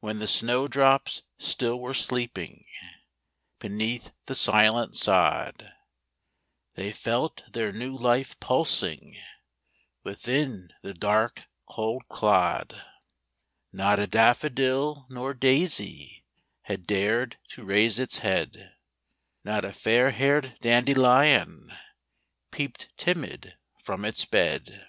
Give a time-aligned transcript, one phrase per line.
[0.00, 2.66] While the snow drops still were sleeping
[3.58, 5.72] Beneath the silent sod;
[6.74, 9.16] They felt their new life pulsing
[10.02, 12.74] Within the dark, cold clod.
[13.72, 16.26] Not a daffodil nor daisy
[16.64, 18.74] Had dared to raise its head;
[19.44, 21.72] Not a fairhaired dandelion
[22.50, 24.86] Peeped timid from its bed; THE CROCUSES.